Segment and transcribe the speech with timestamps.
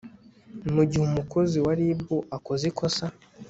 [0.73, 1.99] mu gihe umukozi wa rib
[2.37, 3.05] akoze ikosa